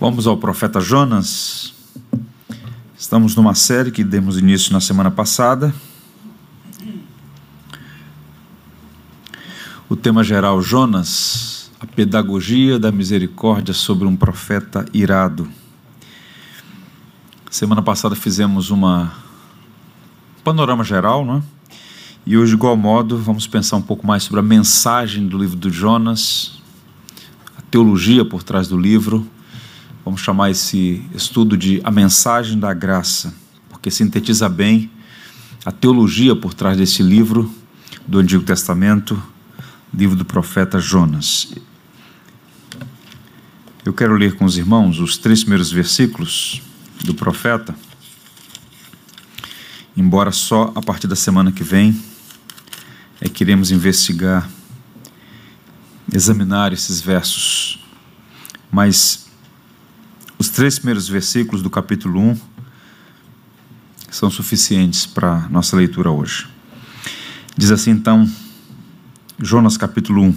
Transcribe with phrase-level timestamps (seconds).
[0.00, 1.74] Vamos ao profeta Jonas.
[2.96, 5.74] Estamos numa série que demos início na semana passada.
[9.88, 15.48] O tema geral Jonas, a pedagogia da misericórdia sobre um profeta irado.
[17.50, 19.12] Semana passada fizemos uma
[20.38, 21.42] um panorama geral, não é?
[22.24, 25.56] E hoje, de igual modo, vamos pensar um pouco mais sobre a mensagem do livro
[25.56, 26.62] do Jonas,
[27.56, 29.28] a teologia por trás do livro
[30.08, 33.34] Vamos chamar esse estudo de A Mensagem da Graça,
[33.68, 34.90] porque sintetiza bem
[35.66, 37.54] a teologia por trás desse livro
[38.06, 39.22] do Antigo Testamento,
[39.92, 41.52] livro do profeta Jonas.
[43.84, 46.62] Eu quero ler com os irmãos os três primeiros versículos
[47.04, 47.76] do profeta,
[49.94, 52.02] embora só a partir da semana que vem
[53.20, 54.48] é que iremos investigar,
[56.10, 57.78] examinar esses versos.
[58.72, 59.27] Mas
[60.38, 62.36] os três primeiros versículos do capítulo 1
[64.08, 66.46] são suficientes para nossa leitura hoje.
[67.56, 68.30] Diz assim então,
[69.36, 70.34] Jonas capítulo 1: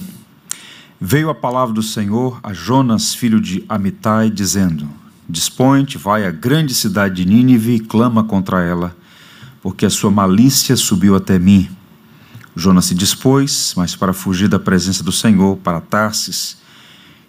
[0.99, 4.89] Veio a palavra do Senhor a Jonas, filho de Amitai, dizendo:
[5.29, 8.95] Dispõe-te, vai à grande cidade de Nínive e clama contra ela,
[9.61, 11.69] porque a sua malícia subiu até mim.
[12.55, 16.60] Jonas se dispôs, mas para fugir da presença do Senhor, para Tarsis,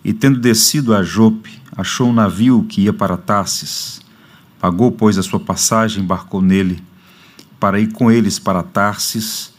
[0.05, 4.01] e tendo descido a Jope, achou um navio que ia para Tarsis.
[4.61, 6.83] Pagou, pois, a sua passagem, embarcou nele,
[7.59, 9.53] para ir com eles para Tarsis,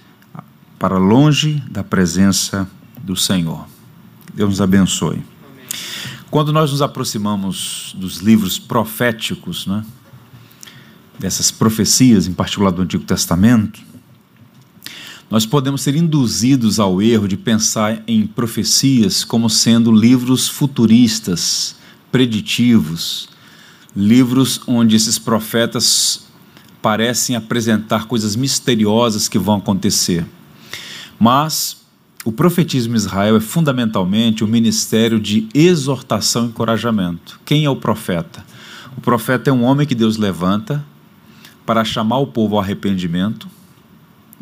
[0.78, 2.70] para longe da presença
[3.02, 3.66] do Senhor.
[4.34, 5.16] Deus nos abençoe.
[5.16, 5.66] Amém.
[6.30, 9.86] Quando nós nos aproximamos dos livros proféticos, né,
[11.20, 13.82] dessas profecias, em particular do Antigo Testamento,
[15.34, 21.76] nós podemos ser induzidos ao erro de pensar em profecias como sendo livros futuristas,
[22.12, 23.30] preditivos,
[23.96, 26.28] livros onde esses profetas
[26.84, 30.24] parecem apresentar coisas misteriosas que vão acontecer.
[31.20, 31.78] Mas
[32.24, 37.40] o profetismo Israel é fundamentalmente o um ministério de exortação e encorajamento.
[37.44, 38.46] Quem é o profeta?
[38.96, 40.86] O profeta é um homem que Deus levanta
[41.66, 43.48] para chamar o povo ao arrependimento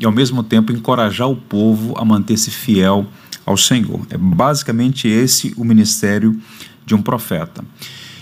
[0.02, 3.06] e, ao mesmo tempo, encorajar o povo a manter-se fiel
[3.46, 4.02] ao Senhor.
[4.10, 6.42] É basicamente esse o ministério
[6.84, 7.64] de um profeta.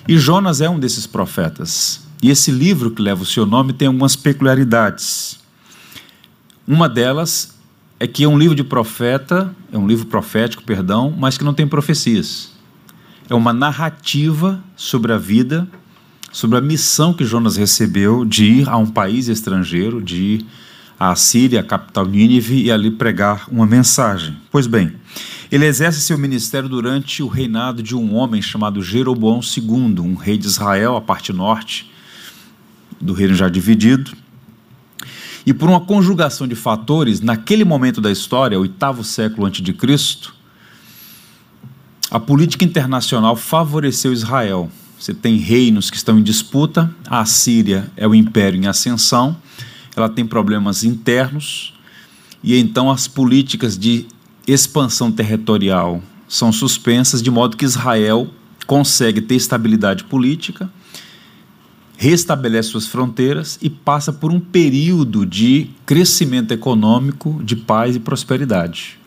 [0.06, 2.06] E Jonas é um desses profetas.
[2.22, 5.39] E esse livro que leva o seu nome tem algumas peculiaridades.
[6.68, 7.57] Uma delas
[7.97, 11.53] é que é um livro de profeta, é um livro profético, perdão, mas que não
[11.53, 12.51] tem profecias.
[13.29, 15.66] É uma narrativa sobre a vida,
[16.29, 20.45] sobre a missão que Jonas recebeu de ir a um país estrangeiro, de ir
[21.00, 24.36] à Síria, a capital Nínive, e ali pregar uma mensagem.
[24.52, 24.92] Pois bem,
[25.50, 30.38] ele exerce seu ministério durante o reinado de um homem chamado Jeroboão II, um rei
[30.38, 31.90] de Israel, a parte norte
[33.00, 34.12] do reino já dividido.
[35.46, 40.36] E por uma conjugação de fatores, naquele momento da história, oitavo século antes de Cristo,
[42.12, 44.70] a política internacional favoreceu Israel.
[45.00, 49.38] Você tem reinos que estão em disputa, a Síria é o império em ascensão,
[49.95, 51.73] ela tem problemas internos,
[52.44, 54.05] e então as políticas de
[54.47, 58.29] expansão territorial são suspensas, de modo que Israel
[58.66, 60.72] consegue ter estabilidade política,
[61.97, 68.97] restabelece suas fronteiras e passa por um período de crescimento econômico, de paz e prosperidade.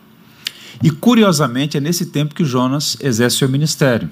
[0.83, 4.09] E curiosamente é nesse tempo que Jonas exerce seu ministério.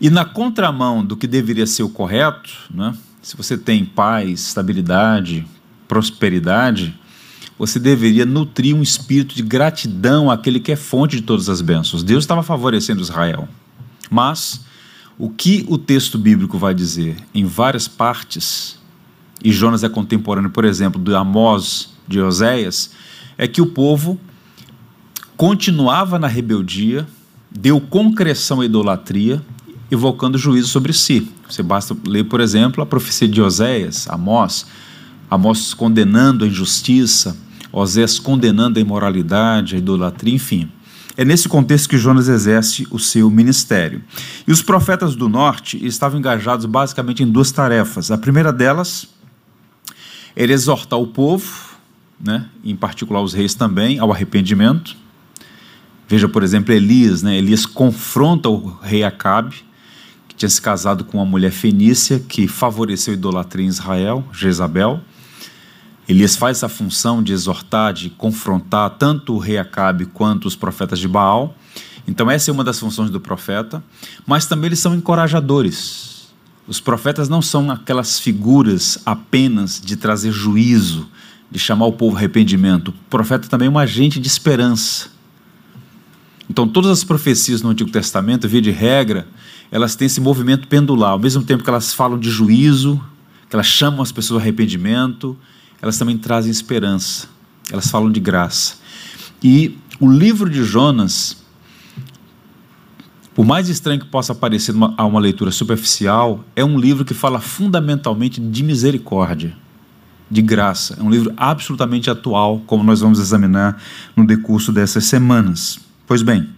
[0.00, 5.46] E na contramão do que deveria ser o correto, né, se você tem paz, estabilidade,
[5.86, 6.98] prosperidade,
[7.58, 12.02] você deveria nutrir um espírito de gratidão àquele que é fonte de todas as bênçãos.
[12.02, 13.48] Deus estava favorecendo Israel.
[14.10, 14.64] Mas
[15.18, 18.78] o que o texto bíblico vai dizer em várias partes,
[19.44, 22.92] e Jonas é contemporâneo, por exemplo, do Amós de Oséias,
[23.36, 24.18] é que o povo
[25.36, 27.06] continuava na rebeldia,
[27.50, 29.42] deu concreção à idolatria,
[29.90, 31.28] evocando juízo sobre si.
[31.48, 34.66] Você basta ler, por exemplo, a profecia de Oséias, Amós,
[35.30, 37.36] Amós condenando a injustiça,
[37.72, 40.70] Osés condenando a imoralidade, a idolatria, enfim.
[41.16, 44.02] É nesse contexto que Jonas exerce o seu ministério.
[44.46, 48.10] E os profetas do norte estavam engajados basicamente em duas tarefas.
[48.10, 49.08] A primeira delas
[50.34, 51.70] era exortar o povo,
[52.18, 54.96] né, em particular os reis também, ao arrependimento.
[56.08, 57.22] Veja, por exemplo, Elias.
[57.22, 57.36] Né?
[57.36, 59.56] Elias confronta o rei Acabe,
[60.40, 65.02] tinha se casado com uma mulher fenícia que favoreceu a idolatria em Israel, Jezabel.
[66.08, 70.98] Elias faz essa função de exortar, de confrontar tanto o rei Acabe quanto os profetas
[70.98, 71.54] de Baal.
[72.08, 73.84] Então, essa é uma das funções do profeta,
[74.26, 76.30] mas também eles são encorajadores.
[76.66, 81.06] Os profetas não são aquelas figuras apenas de trazer juízo,
[81.50, 82.88] de chamar o povo arrependimento.
[82.88, 85.10] O profeta também é um agente de esperança.
[86.50, 89.28] Então, todas as profecias no Antigo Testamento, via de regra,
[89.70, 91.12] elas têm esse movimento pendular.
[91.12, 93.00] Ao mesmo tempo que elas falam de juízo,
[93.48, 95.38] que elas chamam as pessoas ao arrependimento,
[95.80, 97.28] elas também trazem esperança.
[97.70, 98.78] Elas falam de graça.
[99.40, 101.36] E o livro de Jonas,
[103.32, 107.38] por mais estranho que possa parecer a uma leitura superficial, é um livro que fala
[107.38, 109.56] fundamentalmente de misericórdia,
[110.28, 110.96] de graça.
[110.98, 113.80] É um livro absolutamente atual, como nós vamos examinar
[114.16, 115.88] no decurso dessas semanas.
[116.10, 116.48] Pois bem,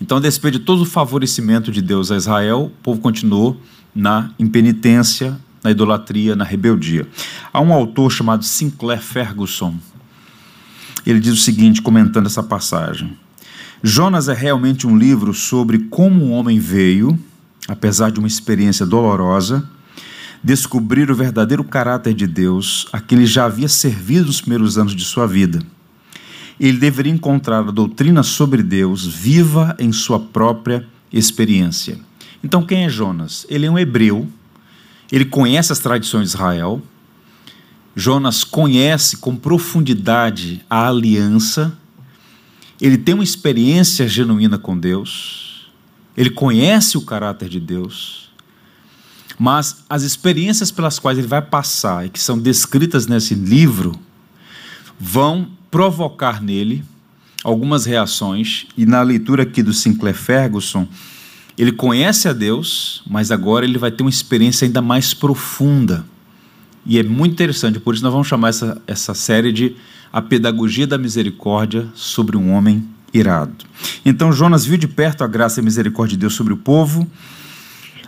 [0.00, 3.60] então, a despeito de todo o favorecimento de Deus a Israel, o povo continuou
[3.94, 7.06] na impenitência, na idolatria, na rebeldia.
[7.52, 9.76] Há um autor chamado Sinclair Ferguson.
[11.04, 13.14] Ele diz o seguinte, comentando essa passagem:
[13.82, 17.18] Jonas é realmente um livro sobre como um homem veio,
[17.68, 19.68] apesar de uma experiência dolorosa,
[20.42, 24.96] descobrir o verdadeiro caráter de Deus a quem ele já havia servido nos primeiros anos
[24.96, 25.60] de sua vida
[26.60, 31.98] ele deveria encontrar a doutrina sobre Deus viva em sua própria experiência.
[32.44, 33.46] Então, quem é Jonas?
[33.48, 34.28] Ele é um hebreu,
[35.10, 36.82] ele conhece as tradições de Israel.
[37.96, 41.76] Jonas conhece com profundidade a aliança,
[42.78, 45.70] ele tem uma experiência genuína com Deus,
[46.16, 48.30] ele conhece o caráter de Deus,
[49.38, 53.98] mas as experiências pelas quais ele vai passar e que são descritas nesse livro
[54.98, 56.82] vão provocar nele
[57.42, 60.86] algumas reações, e na leitura aqui do Sinclair Ferguson,
[61.56, 66.04] ele conhece a Deus, mas agora ele vai ter uma experiência ainda mais profunda.
[66.84, 69.76] E é muito interessante, por isso nós vamos chamar essa, essa série de
[70.12, 73.66] A Pedagogia da Misericórdia sobre um Homem Irado.
[74.04, 77.06] Então Jonas viu de perto a graça e a misericórdia de Deus sobre o povo,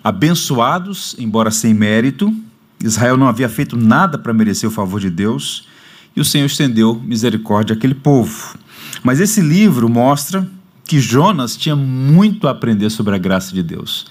[0.03, 2.35] abençoados, embora sem mérito.
[2.83, 5.69] Israel não havia feito nada para merecer o favor de Deus,
[6.15, 8.57] e o Senhor estendeu misericórdia àquele povo.
[9.03, 10.49] Mas esse livro mostra
[10.85, 14.07] que Jonas tinha muito a aprender sobre a graça de Deus.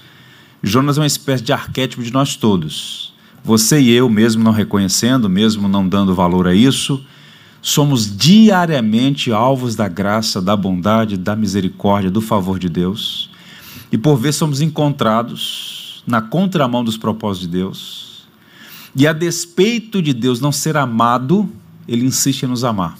[0.62, 3.12] Jonas é uma espécie de arquétipo de nós todos.
[3.44, 7.04] Você e eu, mesmo não reconhecendo, mesmo não dando valor a isso,
[7.60, 13.30] somos diariamente alvos da graça, da bondade, da misericórdia, do favor de Deus.
[13.90, 18.26] E por vezes somos encontrados na contramão dos propósitos de Deus.
[18.94, 21.48] E a despeito de Deus não ser amado,
[21.86, 22.96] ele insiste em nos amar.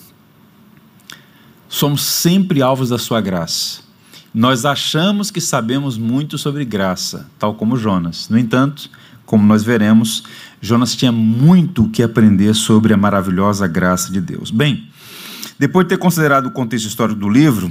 [1.69, 3.81] Somos sempre alvos da sua graça.
[4.35, 8.29] Nós achamos que sabemos muito sobre graça, tal como Jonas.
[8.29, 8.91] No entanto,
[9.25, 10.23] como nós veremos,
[10.61, 14.51] Jonas tinha muito que aprender sobre a maravilhosa graça de Deus.
[14.51, 14.89] Bem,
[15.59, 17.71] depois de ter considerado o contexto histórico do livro,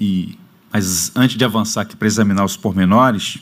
[0.00, 0.38] e
[0.72, 3.38] mas antes de avançar aqui para examinar os pormenores,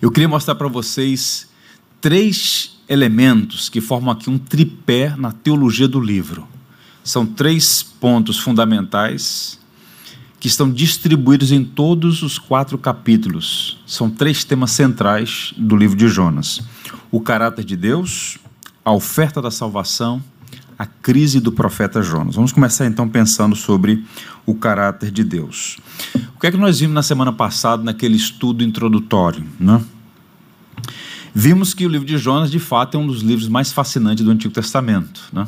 [0.00, 1.49] eu queria mostrar para vocês
[2.00, 6.46] três elementos que formam aqui um tripé na teologia do livro.
[7.04, 9.58] São três pontos fundamentais
[10.38, 13.78] que estão distribuídos em todos os quatro capítulos.
[13.86, 16.62] São três temas centrais do livro de Jonas:
[17.10, 18.38] o caráter de Deus,
[18.84, 20.22] a oferta da salvação,
[20.78, 22.34] a crise do profeta Jonas.
[22.34, 24.02] Vamos começar então pensando sobre
[24.46, 25.78] o caráter de Deus.
[26.34, 29.80] O que é que nós vimos na semana passada naquele estudo introdutório, né?
[31.34, 34.30] Vimos que o livro de Jonas, de fato, é um dos livros mais fascinantes do
[34.30, 35.22] Antigo Testamento.
[35.32, 35.46] Né?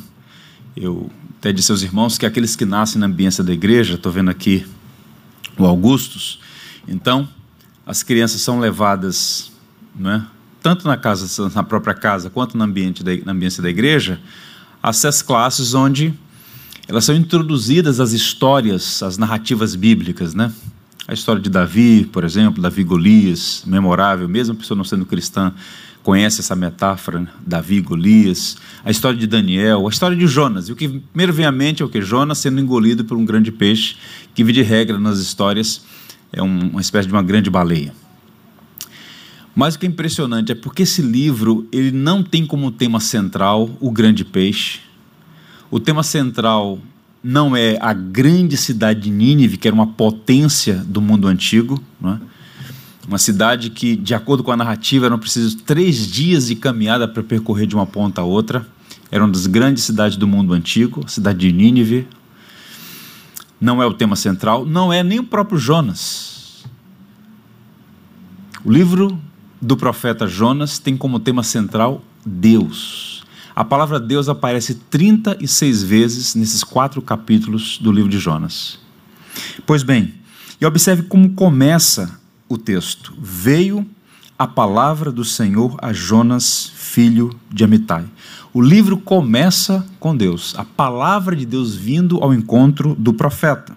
[0.76, 4.30] Eu até disse aos irmãos que aqueles que nascem na ambiência da igreja, estou vendo
[4.30, 4.64] aqui
[5.58, 6.38] o Augustus,
[6.86, 7.28] então
[7.84, 9.50] as crianças são levadas,
[9.94, 10.24] né,
[10.62, 14.20] tanto na casa, na própria casa, quanto no ambiente da, na ambiência da igreja,
[14.82, 16.14] a essas classes onde
[16.88, 20.52] elas são introduzidas às histórias, às narrativas bíblicas, né?
[21.06, 25.52] A história de Davi, por exemplo, Davi Golias, memorável, mesmo a pessoa não sendo cristã,
[26.02, 27.28] conhece essa metáfora, né?
[27.44, 28.56] Davi Golias.
[28.84, 30.68] A história de Daniel, a história de Jonas.
[30.68, 32.00] E o que primeiro vem à mente é o que?
[32.00, 33.96] Jonas sendo engolido por um grande peixe,
[34.34, 35.84] que, de regra, nas histórias,
[36.32, 37.92] é uma espécie de uma grande baleia.
[39.54, 43.70] Mas o que é impressionante é porque esse livro ele não tem como tema central
[43.80, 44.80] o grande peixe.
[45.70, 46.78] O tema central
[47.22, 52.18] não é a grande cidade de Nínive, que era uma potência do mundo antigo, é?
[53.06, 57.22] uma cidade que, de acordo com a narrativa, eram precisos três dias de caminhada para
[57.22, 58.66] percorrer de uma ponta a outra.
[59.10, 62.08] Era uma das grandes cidades do mundo antigo, a cidade de Nínive.
[63.60, 66.64] Não é o tema central, não é nem o próprio Jonas.
[68.64, 69.20] O livro
[69.60, 73.11] do profeta Jonas tem como tema central Deus.
[73.54, 78.78] A palavra Deus aparece 36 vezes nesses quatro capítulos do livro de Jonas.
[79.66, 80.14] Pois bem,
[80.60, 83.12] E observe como começa o texto.
[83.20, 83.84] Veio
[84.38, 88.04] a palavra do Senhor a Jonas, filho de Amitai.
[88.54, 93.76] O livro começa com Deus, a palavra de Deus vindo ao encontro do profeta.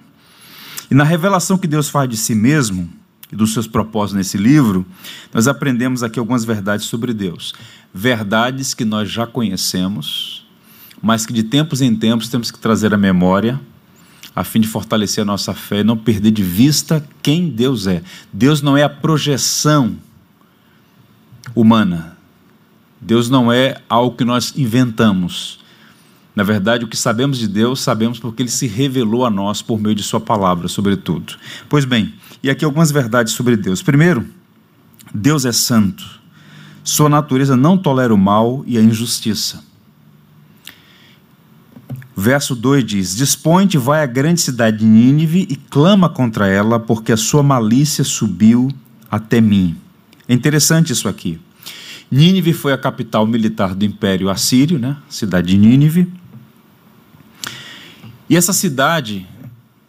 [0.91, 2.87] E na revelação que Deus faz de si mesmo
[3.31, 4.85] e dos seus propósitos nesse livro,
[5.33, 7.53] nós aprendemos aqui algumas verdades sobre Deus.
[7.93, 10.45] Verdades que nós já conhecemos,
[11.01, 13.59] mas que de tempos em tempos temos que trazer à memória
[14.35, 18.03] a fim de fortalecer a nossa fé e não perder de vista quem Deus é.
[18.33, 19.95] Deus não é a projeção
[21.55, 22.17] humana.
[22.99, 25.59] Deus não é algo que nós inventamos.
[26.35, 29.79] Na verdade, o que sabemos de Deus, sabemos porque ele se revelou a nós por
[29.79, 31.35] meio de Sua palavra, sobretudo.
[31.69, 32.13] Pois bem,
[32.45, 33.81] e aqui algumas verdades sobre Deus.
[33.81, 34.23] Primeiro,
[35.11, 36.21] Deus é santo.
[36.83, 39.63] Sua natureza não tolera o mal e a injustiça.
[42.15, 47.11] Verso 2 diz: Dispõe-te, vai à grande cidade de Nínive e clama contra ela, porque
[47.11, 48.71] a sua malícia subiu
[49.09, 49.75] até mim.
[50.27, 51.41] É interessante isso aqui.
[52.11, 54.97] Nínive foi a capital militar do Império Assírio, né?
[55.09, 56.13] cidade de Nínive.
[58.29, 59.25] E essa cidade,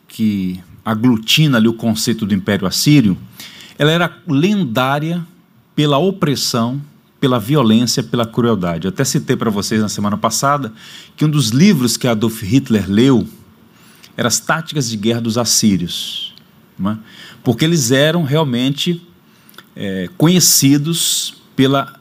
[0.08, 3.18] que aglutina ali o conceito do Império Assírio,
[3.76, 5.26] ela era lendária
[5.74, 6.80] pela opressão
[7.20, 8.86] pela violência, pela crueldade.
[8.86, 10.72] Eu até citei para vocês na semana passada
[11.16, 13.26] que um dos livros que Adolf Hitler leu
[14.16, 16.34] era as táticas de guerra dos assírios,
[16.80, 16.96] é?
[17.42, 19.04] porque eles eram realmente
[19.74, 21.98] é, conhecidos pela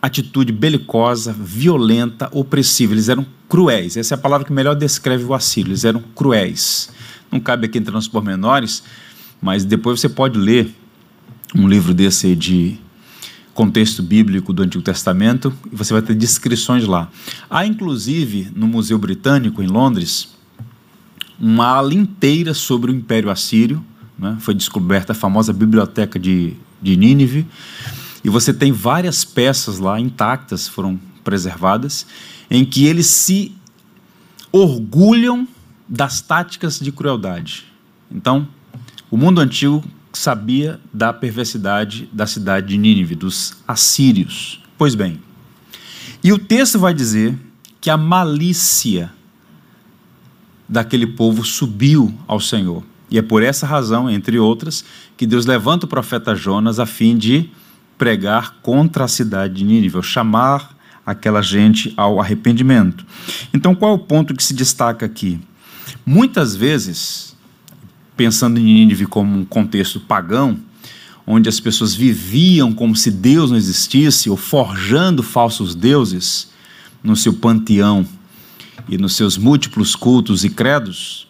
[0.00, 2.94] atitude belicosa, violenta, opressiva.
[2.94, 3.96] Eles eram cruéis.
[3.96, 5.70] Essa é a palavra que melhor descreve o assírio.
[5.70, 6.90] Eles eram cruéis.
[7.30, 8.82] Não cabe aqui entrar nos pormenores,
[9.40, 10.74] mas depois você pode ler
[11.54, 12.78] um livro desse de
[13.54, 17.10] contexto bíblico do Antigo Testamento e você vai ter descrições lá.
[17.50, 20.36] Há inclusive no Museu Britânico em Londres
[21.40, 23.84] uma ala inteira sobre o Império Assírio,
[24.18, 24.36] né?
[24.40, 27.46] foi descoberta a famosa biblioteca de, de Nínive
[28.24, 32.06] e você tem várias peças lá intactas, foram preservadas,
[32.50, 33.54] em que eles se
[34.52, 35.46] orgulham
[35.88, 37.64] das táticas de crueldade.
[38.10, 38.46] Então,
[39.10, 44.62] o mundo antigo sabia da perversidade da cidade de Nínive, dos assírios.
[44.76, 45.20] Pois bem,
[46.22, 47.36] e o texto vai dizer
[47.80, 49.12] que a malícia
[50.68, 52.82] daquele povo subiu ao Senhor.
[53.10, 54.84] E é por essa razão, entre outras,
[55.16, 57.48] que Deus levanta o profeta Jonas a fim de
[57.96, 60.76] pregar contra a cidade de Nínive, chamar
[61.06, 63.06] aquela gente ao arrependimento.
[63.54, 65.40] Então, qual é o ponto que se destaca aqui?
[66.10, 67.36] Muitas vezes,
[68.16, 70.58] pensando em Nínive como um contexto pagão,
[71.26, 76.48] onde as pessoas viviam como se Deus não existisse, ou forjando falsos deuses
[77.04, 78.06] no seu panteão
[78.88, 81.28] e nos seus múltiplos cultos e credos,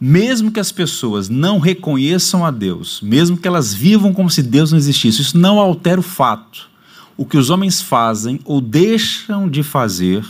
[0.00, 4.72] mesmo que as pessoas não reconheçam a Deus, mesmo que elas vivam como se Deus
[4.72, 6.68] não existisse, isso não altera o fato.
[7.16, 10.26] O que os homens fazem ou deixam de fazer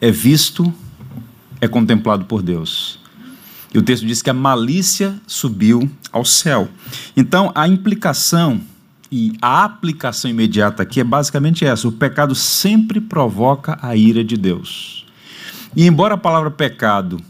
[0.00, 0.72] é visto,
[1.60, 2.98] é contemplado por Deus.
[3.72, 6.68] E o texto diz que a malícia subiu ao céu.
[7.16, 8.60] Então, a implicação
[9.12, 14.36] e a aplicação imediata aqui é basicamente essa: o pecado sempre provoca a ira de
[14.36, 15.06] Deus.
[15.74, 17.20] E embora a palavra pecado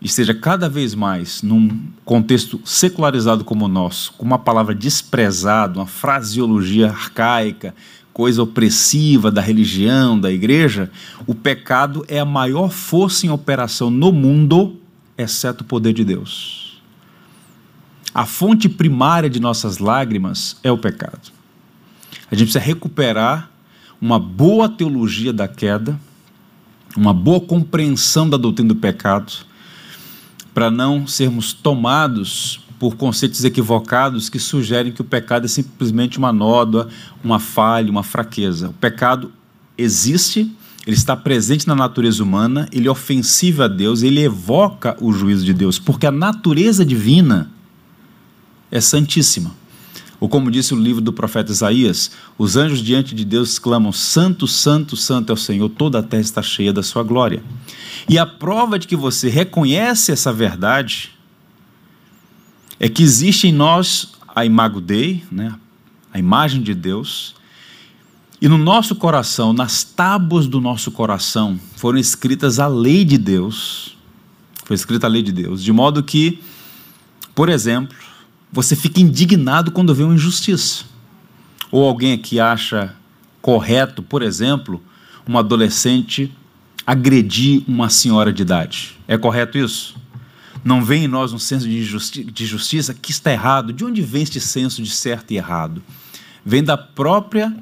[0.00, 5.86] esteja cada vez mais num contexto secularizado como o nosso, com uma palavra desprezada, uma
[5.86, 7.74] fraseologia arcaica,
[8.12, 10.90] coisa opressiva da religião, da igreja,
[11.26, 14.78] o pecado é a maior força em operação no mundo
[15.16, 16.82] exceto o poder de Deus.
[18.14, 21.32] A fonte primária de nossas lágrimas é o pecado.
[22.30, 23.50] A gente precisa recuperar
[24.00, 25.98] uma boa teologia da queda,
[26.96, 29.32] uma boa compreensão da doutrina do pecado,
[30.52, 36.32] para não sermos tomados por conceitos equivocados que sugerem que o pecado é simplesmente uma
[36.32, 36.88] nódoa,
[37.22, 38.70] uma falha, uma fraqueza.
[38.70, 39.30] O pecado
[39.78, 40.50] existe,
[40.84, 45.44] ele está presente na natureza humana, ele é ofensivo a Deus, ele evoca o juízo
[45.44, 47.52] de Deus, porque a natureza divina
[48.68, 49.52] é santíssima.
[50.18, 54.48] Ou como disse o livro do profeta Isaías, os anjos diante de Deus clamam: Santo,
[54.48, 57.44] Santo, Santo é o Senhor, toda a terra está cheia da sua glória.
[58.08, 61.12] E a prova de que você reconhece essa verdade
[62.82, 65.54] é que existe em nós a imago Dei, né,
[66.12, 67.32] a imagem de Deus,
[68.40, 73.96] e no nosso coração, nas tábuas do nosso coração, foram escritas a lei de Deus.
[74.64, 76.40] Foi escrita a lei de Deus, de modo que,
[77.36, 77.96] por exemplo,
[78.50, 80.82] você fica indignado quando vê uma injustiça.
[81.70, 82.96] Ou alguém que acha
[83.40, 84.82] correto, por exemplo,
[85.24, 86.32] uma adolescente
[86.84, 88.98] agredir uma senhora de idade.
[89.06, 90.01] É correto isso?
[90.64, 93.72] Não vem em nós um senso de, justi de justiça que está errado.
[93.72, 95.82] De onde vem este senso de certo e errado?
[96.44, 97.54] Vem da própria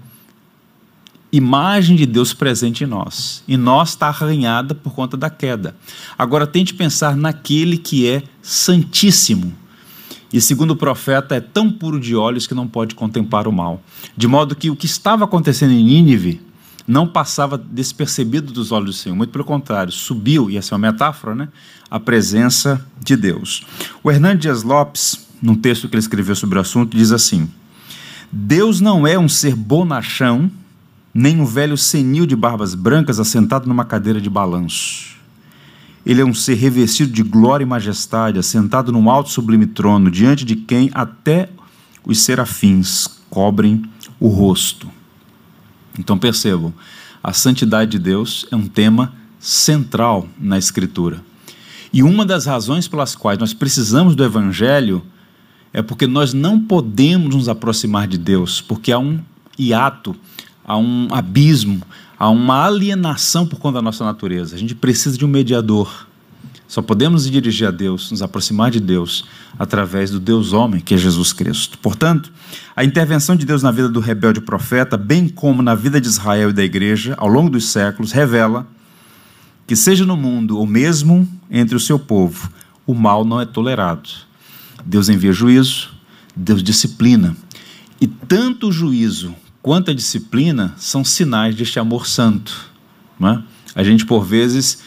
[1.33, 3.43] imagem de Deus presente em nós.
[3.47, 5.75] E nós está arranhada por conta da queda.
[6.19, 9.55] Agora tente pensar naquele que é santíssimo.
[10.33, 13.83] E segundo o profeta, é tão puro de olhos que não pode contemplar o mal.
[14.17, 16.41] De modo que o que estava acontecendo em Nínive
[16.91, 20.91] não passava despercebido dos olhos do Senhor, muito pelo contrário, subiu, e essa é uma
[20.91, 21.49] metáfora, né?
[21.89, 23.65] A presença de Deus.
[24.03, 27.49] O Hernandes Dias Lopes, num texto que ele escreveu sobre o assunto, diz assim:
[28.33, 30.51] Deus não é um ser bonachão,
[31.15, 35.17] nem um velho senil de barbas brancas assentado numa cadeira de balanço.
[36.05, 40.45] Ele é um ser revestido de glória e majestade, assentado num alto sublime trono, diante
[40.45, 41.51] de quem até
[42.05, 43.85] os serafins cobrem
[44.19, 44.91] o rosto.
[45.99, 46.73] Então percebam,
[47.23, 51.23] a santidade de Deus é um tema central na Escritura.
[51.93, 55.03] E uma das razões pelas quais nós precisamos do Evangelho
[55.73, 59.21] é porque nós não podemos nos aproximar de Deus, porque há um
[59.59, 60.15] hiato,
[60.65, 61.83] há um abismo,
[62.19, 64.55] há uma alienação por conta da nossa natureza.
[64.55, 66.07] A gente precisa de um mediador.
[66.71, 69.25] Só podemos nos dirigir a Deus, nos aproximar de Deus,
[69.59, 71.77] através do Deus homem, que é Jesus Cristo.
[71.79, 72.33] Portanto,
[72.77, 76.51] a intervenção de Deus na vida do rebelde profeta, bem como na vida de Israel
[76.51, 78.69] e da igreja, ao longo dos séculos, revela
[79.67, 82.49] que, seja no mundo ou mesmo entre o seu povo,
[82.87, 84.09] o mal não é tolerado.
[84.87, 85.91] Deus envia juízo,
[86.37, 87.37] Deus disciplina.
[88.01, 92.71] E tanto o juízo quanto a disciplina são sinais deste amor santo.
[93.19, 93.43] Não é?
[93.75, 94.79] A gente, por vezes,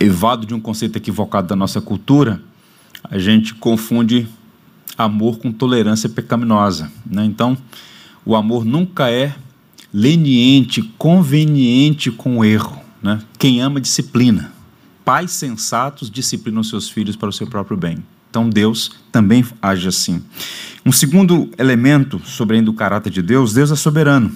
[0.00, 2.40] evado de um conceito equivocado da nossa cultura,
[3.04, 4.28] a gente confunde
[4.96, 6.90] amor com tolerância pecaminosa.
[7.06, 7.24] Né?
[7.24, 7.56] Então,
[8.24, 9.34] o amor nunca é
[9.92, 12.80] leniente, conveniente com o erro.
[13.02, 13.20] Né?
[13.38, 14.52] Quem ama, disciplina.
[15.04, 17.98] Pais sensatos disciplinam seus filhos para o seu próprio bem.
[18.28, 20.22] Então, Deus também age assim.
[20.84, 24.30] Um segundo elemento sobre ainda o caráter de Deus: Deus é soberano.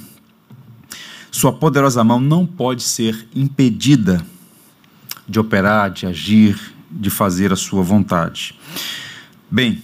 [1.30, 4.24] Sua poderosa mão não pode ser impedida
[5.32, 8.54] de operar, de agir, de fazer a sua vontade.
[9.50, 9.82] Bem,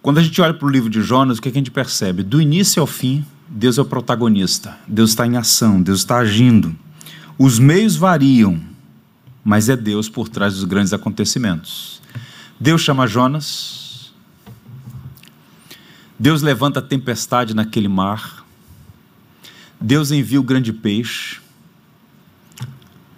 [0.00, 1.70] quando a gente olha para o livro de Jonas, o que, é que a gente
[1.70, 2.22] percebe?
[2.22, 6.74] Do início ao fim, Deus é o protagonista, Deus está em ação, Deus está agindo.
[7.38, 8.58] Os meios variam,
[9.44, 12.00] mas é Deus por trás dos grandes acontecimentos.
[12.58, 14.14] Deus chama Jonas,
[16.18, 18.46] Deus levanta a tempestade naquele mar,
[19.78, 21.38] Deus envia o grande peixe,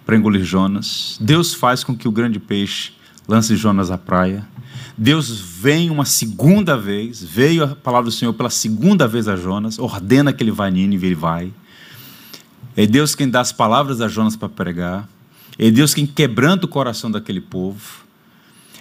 [0.09, 1.19] para engolir Jonas.
[1.21, 2.93] Deus faz com que o grande peixe
[3.27, 4.43] lance Jonas à praia.
[4.97, 9.77] Deus vem uma segunda vez, veio a palavra do Senhor pela segunda vez a Jonas,
[9.77, 11.53] ordena que ele vá a Nínive, ele vai.
[12.75, 15.07] É Deus quem dá as palavras a Jonas para pregar.
[15.59, 18.03] É Deus quem quebranta o coração daquele povo.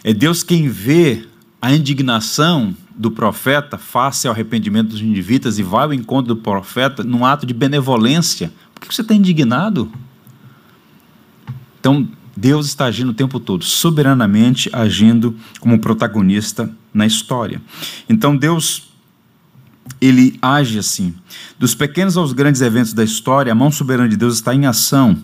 [0.02, 1.26] É Deus quem vê
[1.60, 7.04] a indignação do profeta face ao arrependimento dos indivíduos e vai ao encontro do profeta
[7.04, 8.50] num ato de benevolência.
[8.74, 9.92] Por que você está indignado?
[11.80, 17.60] Então, Deus está agindo o tempo todo, soberanamente agindo como protagonista na história.
[18.08, 18.90] Então, Deus,
[20.00, 21.14] ele age assim.
[21.58, 25.18] Dos pequenos aos grandes eventos da história, a mão soberana de Deus está em ação.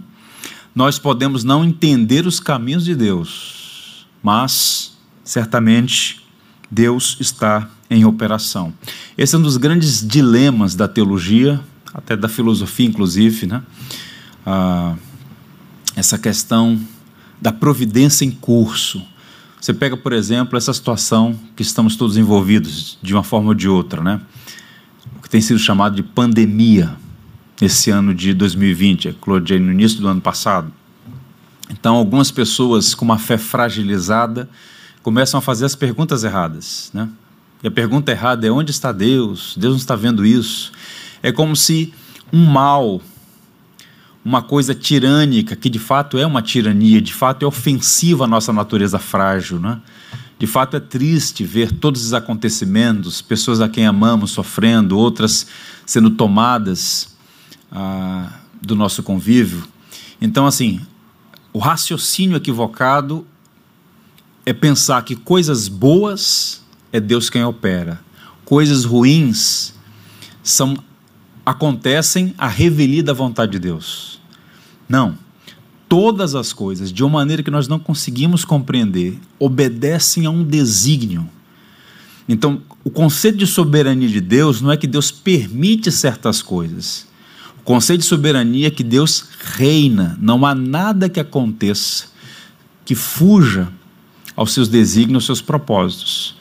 [0.74, 6.20] Nós podemos não entender os caminhos de Deus, mas, certamente,
[6.68, 8.74] Deus está em operação.
[9.16, 11.60] Esse é um dos grandes dilemas da teologia,
[11.92, 13.62] até da filosofia, inclusive, né?
[14.44, 14.96] Ah,
[15.96, 16.80] essa questão
[17.40, 19.02] da providência em curso.
[19.60, 23.68] Você pega, por exemplo, essa situação que estamos todos envolvidos de uma forma ou de
[23.68, 24.20] outra, né?
[25.16, 26.96] O que tem sido chamado de pandemia
[27.60, 30.72] esse ano de 2020, eclodiu no início do ano passado.
[31.70, 34.48] Então, algumas pessoas com uma fé fragilizada
[35.02, 37.08] começam a fazer as perguntas erradas, né?
[37.62, 39.54] E a pergunta errada é: onde está Deus?
[39.56, 40.72] Deus não está vendo isso.
[41.22, 41.94] É como se
[42.32, 43.00] um mal
[44.24, 48.52] uma coisa tirânica, que de fato é uma tirania, de fato é ofensiva à nossa
[48.52, 49.60] natureza frágil.
[49.60, 49.80] Né?
[50.38, 55.46] De fato é triste ver todos os acontecimentos, pessoas a quem amamos sofrendo, outras
[55.84, 57.14] sendo tomadas
[57.70, 58.32] ah,
[58.62, 59.62] do nosso convívio.
[60.20, 60.80] Então, assim,
[61.52, 63.26] o raciocínio equivocado
[64.46, 68.00] é pensar que coisas boas é Deus quem opera,
[68.44, 69.74] coisas ruins
[70.42, 70.76] são
[71.44, 74.20] acontecem a revelia da vontade de Deus.
[74.88, 75.16] Não.
[75.88, 81.28] Todas as coisas, de uma maneira que nós não conseguimos compreender, obedecem a um desígnio.
[82.28, 87.06] Então, o conceito de soberania de Deus não é que Deus permite certas coisas.
[87.60, 90.18] O conceito de soberania é que Deus reina.
[90.20, 92.06] Não há nada que aconteça
[92.84, 93.68] que fuja
[94.36, 96.36] aos seus desígnios, aos seus propósitos.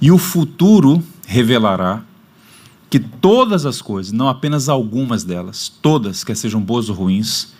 [0.00, 2.02] E o futuro revelará
[2.88, 7.52] que todas as coisas, não apenas algumas delas, todas, quer sejam boas ou ruins,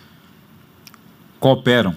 [1.39, 1.93] cooperam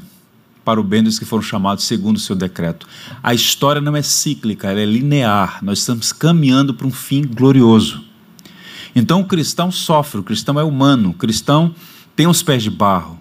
[0.65, 2.87] para o bem dos que foram chamados segundo o seu decreto.
[3.23, 5.59] A história não é cíclica, ela é linear.
[5.65, 8.05] Nós estamos caminhando para um fim glorioso.
[8.95, 11.75] Então o cristão sofre, o cristão é humano, o cristão
[12.15, 13.19] tem os pés de barro.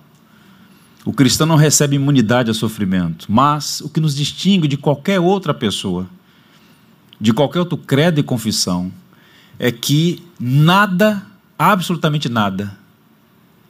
[1.05, 5.53] O cristão não recebe imunidade a sofrimento, mas o que nos distingue de qualquer outra
[5.53, 6.07] pessoa,
[7.19, 8.91] de qualquer outro credo e confissão,
[9.59, 11.21] é que nada,
[11.57, 12.77] absolutamente nada,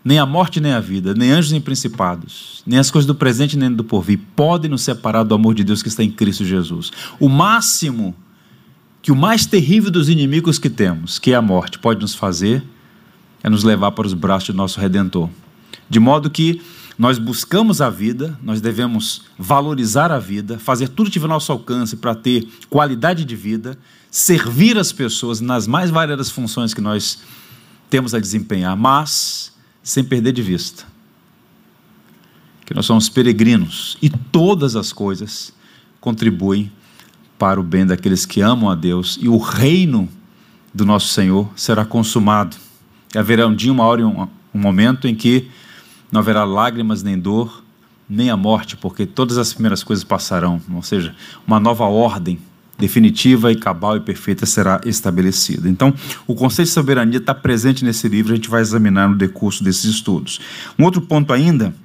[0.05, 3.57] nem a morte nem a vida, nem anjos nem principados, nem as coisas do presente
[3.57, 6.91] nem do porvir, podem nos separar do amor de Deus que está em Cristo Jesus.
[7.19, 8.15] O máximo
[9.01, 12.63] que o mais terrível dos inimigos que temos, que é a morte, pode nos fazer,
[13.43, 15.29] é nos levar para os braços do nosso Redentor.
[15.89, 16.61] De modo que
[16.99, 21.95] nós buscamos a vida, nós devemos valorizar a vida, fazer tudo que tiver nosso alcance
[21.95, 23.79] para ter qualidade de vida,
[24.11, 27.19] servir as pessoas nas mais variadas funções que nós
[27.89, 30.85] temos a desempenhar, mas sem perder de vista
[32.65, 35.51] que nós somos peregrinos e todas as coisas
[35.99, 36.71] contribuem
[37.35, 40.07] para o bem daqueles que amam a Deus e o reino
[40.71, 42.55] do nosso Senhor será consumado.
[43.15, 45.49] E haverá um dia, uma hora e um, um momento em que
[46.11, 47.63] não haverá lágrimas nem dor,
[48.09, 52.39] nem a morte, porque todas as primeiras coisas passarão, ou seja, uma nova ordem
[52.79, 55.69] definitiva e cabal e perfeita será estabelecida.
[55.69, 55.93] Então,
[56.25, 59.83] o conceito de soberania está presente nesse livro, a gente vai examinar no decurso desses
[59.85, 60.39] estudos.
[60.77, 61.75] Um outro ponto ainda,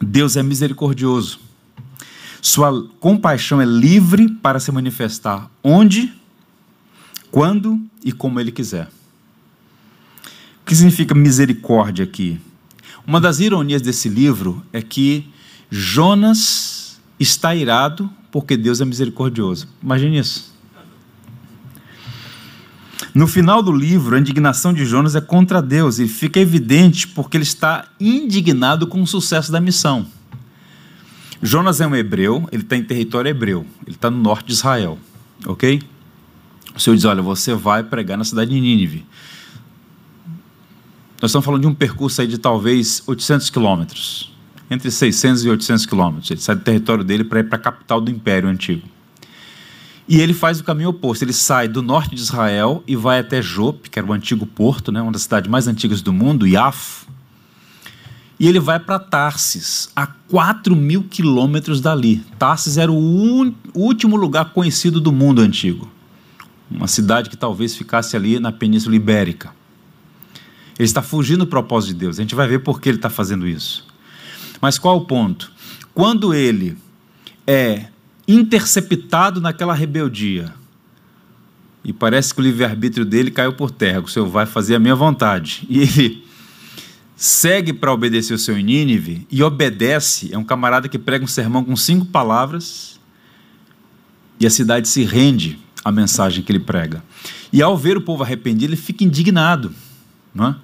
[0.00, 1.40] Deus é misericordioso.
[2.40, 6.10] Sua compaixão é livre para se manifestar onde,
[7.30, 8.88] quando e como ele quiser.
[10.62, 12.40] O que significa misericórdia aqui?
[13.10, 15.26] Uma das ironias desse livro é que
[15.68, 19.66] Jonas está irado porque Deus é misericordioso.
[19.82, 20.54] Imagine isso.
[23.12, 27.36] No final do livro, a indignação de Jonas é contra Deus e fica evidente porque
[27.36, 30.06] ele está indignado com o sucesso da missão.
[31.42, 34.96] Jonas é um hebreu, ele está em território hebreu, ele está no norte de Israel,
[35.44, 35.82] ok?
[36.76, 39.04] O Senhor diz: Olha, você vai pregar na cidade de Nínive.
[41.20, 44.32] Nós estamos falando de um percurso aí de talvez 800 quilômetros,
[44.70, 46.30] entre 600 e 800 quilômetros.
[46.30, 48.88] Ele sai do território dele para ir para a capital do Império Antigo.
[50.08, 51.22] E ele faz o caminho oposto.
[51.22, 54.90] Ele sai do norte de Israel e vai até Jope, que era o antigo porto,
[54.90, 57.06] né, uma das cidades mais antigas do mundo, Yaf.
[58.38, 62.24] E ele vai para Tarsis, a 4 mil quilômetros dali.
[62.38, 63.52] Tarsis era o un...
[63.74, 65.86] último lugar conhecido do mundo antigo.
[66.70, 69.59] Uma cidade que talvez ficasse ali na Península Ibérica.
[70.80, 72.18] Ele está fugindo do propósito de Deus.
[72.18, 73.86] A gente vai ver por que ele está fazendo isso.
[74.62, 75.52] Mas qual o ponto?
[75.92, 76.74] Quando ele
[77.46, 77.88] é
[78.26, 80.54] interceptado naquela rebeldia,
[81.84, 84.94] e parece que o livre-arbítrio dele caiu por terra, o Senhor vai fazer a minha
[84.94, 86.24] vontade, e ele
[87.14, 91.28] segue para obedecer o seu em Nínive e obedece, é um camarada que prega um
[91.28, 92.98] sermão com cinco palavras,
[94.40, 97.04] e a cidade se rende à mensagem que ele prega.
[97.52, 99.74] E ao ver o povo arrependido, ele fica indignado.
[100.34, 100.56] Não é?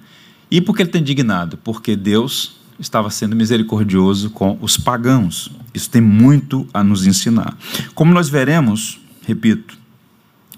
[0.51, 1.57] E por que ele está indignado?
[1.59, 5.51] Porque Deus estava sendo misericordioso com os pagãos.
[5.75, 7.57] Isso tem muito a nos ensinar.
[7.95, 9.77] Como nós veremos, repito,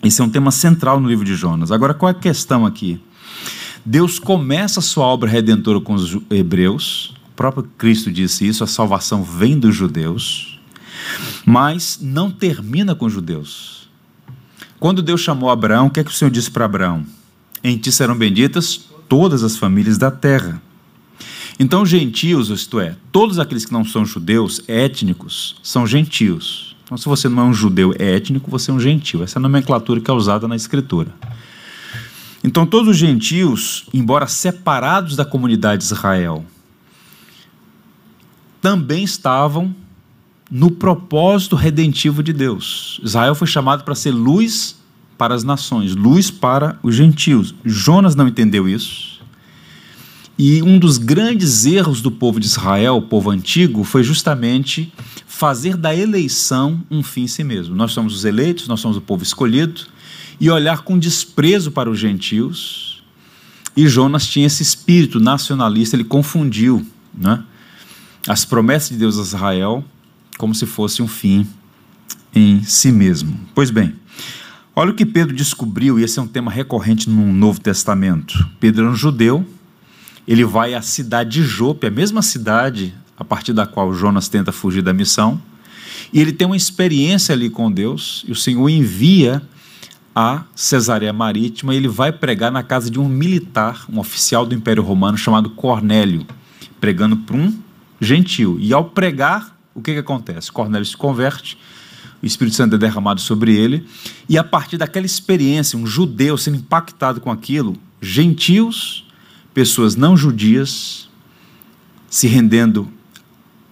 [0.03, 1.73] esse é um tema central no livro de Jonas.
[1.73, 3.01] Agora, qual é a questão aqui?
[3.85, 8.67] Deus começa a sua obra redentora com os hebreus, o próprio Cristo disse isso, a
[8.67, 10.61] salvação vem dos judeus,
[11.47, 13.89] mas não termina com os judeus.
[14.79, 17.05] Quando Deus chamou Abraão, o que é que o Senhor disse para Abraão?
[17.65, 20.61] Em ti serão benditas todas as famílias da terra.
[21.59, 26.77] Então, gentios, isto é, todos aqueles que não são judeus étnicos, são gentios.
[26.85, 29.23] Então, se você não é um judeu étnico, você é um gentio.
[29.23, 31.13] Essa é a nomenclatura que é usada na Escritura.
[32.43, 36.45] Então, todos os gentios, embora separados da comunidade de Israel,
[38.61, 39.75] também estavam
[40.51, 43.01] no propósito redentivo de Deus.
[43.03, 44.78] Israel foi chamado para ser luz
[45.19, 47.55] para as nações, luz para os gentios.
[47.65, 49.19] Jonas não entendeu isso.
[50.39, 54.93] E um dos grandes erros do povo de Israel, o povo antigo, foi justamente
[55.27, 57.75] fazer da eleição um fim em si mesmo.
[57.75, 59.83] Nós somos os eleitos, nós somos o povo escolhido,
[60.41, 63.03] e olhar com desprezo para os gentios.
[63.77, 67.43] E Jonas tinha esse espírito nacionalista, ele confundiu né,
[68.29, 69.85] as promessas de Deus a Israel
[70.37, 71.45] como se fosse um fim
[72.33, 73.39] em si mesmo.
[73.55, 73.95] Pois bem,
[74.81, 78.49] Olha o que Pedro descobriu, e esse é um tema recorrente no Novo Testamento.
[78.61, 79.45] Pedro era um judeu,
[80.25, 84.53] ele vai à cidade de Jope, a mesma cidade a partir da qual Jonas tenta
[84.53, 85.43] fugir da missão,
[86.13, 89.43] E ele tem uma experiência ali com Deus, e o Senhor envia
[90.15, 94.55] a Cesareia Marítima, e ele vai pregar na casa de um militar, um oficial do
[94.55, 96.25] Império Romano chamado Cornélio,
[96.81, 97.53] pregando para um
[98.01, 98.57] gentil.
[98.61, 100.53] E ao pregar, o que, que acontece?
[100.53, 101.59] Cornélio se converte,
[102.23, 103.87] o Espírito Santo é derramado sobre ele,
[104.29, 109.07] e a partir daquela experiência, um judeu sendo impactado com aquilo, gentios,
[109.55, 111.09] pessoas não judias,
[112.11, 112.89] se rendendo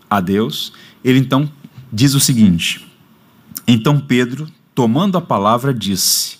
[0.09, 0.73] a Deus,
[1.05, 1.51] ele então
[1.93, 2.87] diz o seguinte:
[3.67, 6.39] Então Pedro, tomando a palavra, disse: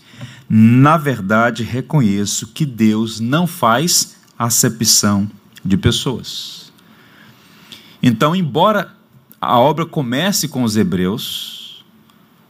[0.49, 5.29] Na verdade, reconheço que Deus não faz acepção
[5.65, 6.73] de pessoas.
[8.03, 8.95] Então, embora
[9.41, 11.56] a obra comece com os hebreus,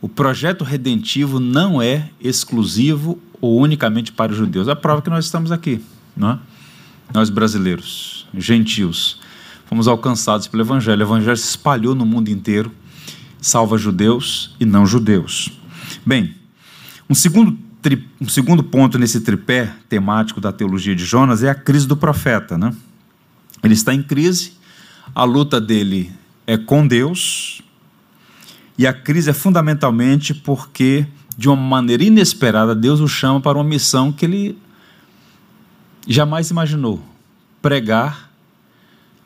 [0.00, 4.68] o projeto redentivo não é exclusivo ou unicamente para os judeus.
[4.68, 5.80] É a prova que nós estamos aqui,
[6.16, 6.38] não é?
[7.12, 9.20] nós brasileiros, gentios,
[9.66, 11.00] fomos alcançados pelo Evangelho.
[11.00, 12.72] O Evangelho se espalhou no mundo inteiro,
[13.40, 15.50] salva judeus e não judeus.
[16.04, 16.34] Bem,
[17.08, 17.56] um segundo,
[18.20, 22.58] um segundo ponto nesse tripé temático da teologia de Jonas é a crise do profeta.
[22.58, 22.74] Né?
[23.62, 24.52] Ele está em crise,
[25.14, 26.12] a luta dele
[26.46, 27.62] é com Deus,
[28.78, 33.64] e a crise é fundamentalmente porque, de uma maneira inesperada, Deus o chama para uma
[33.64, 34.58] missão que ele
[36.06, 37.02] jamais imaginou:
[37.62, 38.30] pregar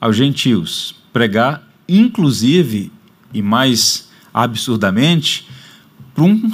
[0.00, 2.92] aos gentios, pregar, inclusive,
[3.34, 5.48] e mais absurdamente,
[6.14, 6.52] por um,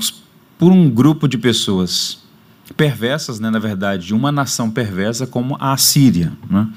[0.59, 2.25] por um grupo de pessoas
[2.77, 6.33] perversas, né, na verdade, de uma nação perversa como a Assíria.
[6.51, 6.69] Né?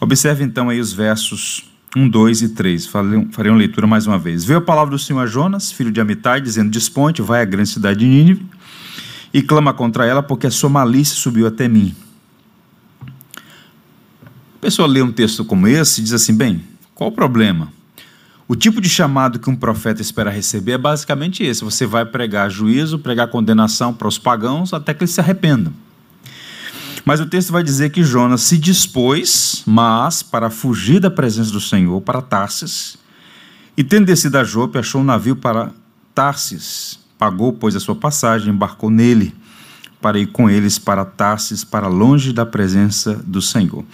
[0.00, 1.64] Observe então aí os versos
[1.96, 2.86] 1, 2 e 3.
[2.86, 4.44] Farei, leitura mais uma vez.
[4.44, 7.70] Veio a palavra do Senhor a Jonas, filho de Amitai, dizendo: Desponte, vai à grande
[7.70, 8.44] cidade de Nínive
[9.32, 11.96] e clama contra ela, porque a sua malícia subiu até mim.
[13.00, 16.62] A pessoa lê um texto como esse e diz assim: bem,
[16.94, 17.72] qual o problema?
[18.46, 22.50] O tipo de chamado que um profeta espera receber é basicamente esse: você vai pregar
[22.50, 25.72] juízo, pregar condenação para os pagãos até que eles se arrependam.
[27.06, 31.60] Mas o texto vai dizer que Jonas se dispôs, mas para fugir da presença do
[31.60, 32.98] Senhor, para Tarsis,
[33.76, 35.70] e tendo descido a Jope, achou um navio para
[36.12, 36.98] Tarsis.
[37.16, 39.32] Pagou, pois, a sua passagem, embarcou nele,
[40.00, 43.84] para ir com eles para Tarsis, para longe da presença do Senhor.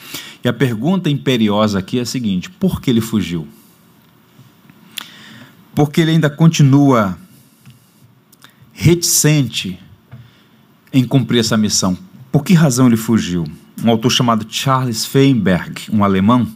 [0.42, 3.46] E a pergunta imperiosa aqui é a seguinte: por que ele fugiu?
[5.74, 7.18] Porque ele ainda continua
[8.72, 9.78] reticente
[10.90, 11.98] em cumprir essa missão.
[12.32, 13.44] Por que razão ele fugiu?
[13.84, 16.48] Um autor chamado Charles Feinberg, um alemão,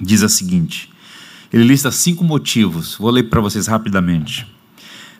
[0.00, 0.90] diz a seguinte:
[1.52, 4.46] ele lista cinco motivos, vou ler para vocês rapidamente.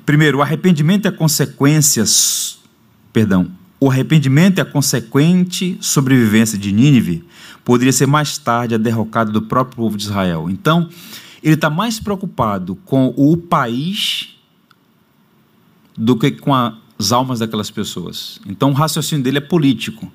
[0.06, 2.58] Primeiro, o arrependimento é consequências,
[3.12, 7.22] perdão, o arrependimento e a consequente sobrevivência de Nínive
[7.62, 10.48] poderia ser mais tarde a derrocada do próprio povo de Israel.
[10.48, 10.88] Então,
[11.42, 14.36] ele está mais preocupado com o país
[15.96, 18.38] do que com a as almas daquelas pessoas.
[18.46, 20.12] Então o raciocínio dele é político.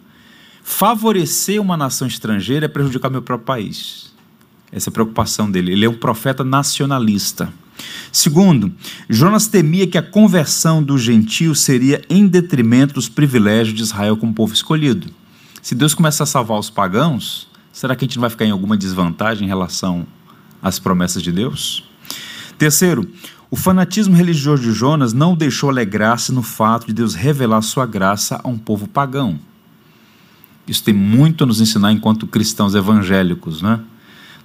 [0.64, 4.14] Favorecer uma nação estrangeira é prejudicar meu próprio país.
[4.72, 5.72] Essa é a preocupação dele.
[5.72, 7.52] Ele é um profeta nacionalista.
[8.12, 8.72] Segundo,
[9.10, 14.34] Jonas temia que a conversão do gentio seria em detrimento dos privilégios de Israel como
[14.34, 15.08] povo escolhido.
[15.62, 18.52] Se Deus começar a salvar os pagãos, será que a gente não vai ficar em
[18.52, 20.06] alguma desvantagem em relação
[20.62, 21.84] às promessas de Deus?
[22.58, 23.10] Terceiro,
[23.50, 27.86] o fanatismo religioso de Jonas não o deixou alegrar-se no fato de Deus revelar sua
[27.86, 29.40] graça a um povo pagão.
[30.68, 33.80] Isso tem muito a nos ensinar enquanto cristãos evangélicos, né?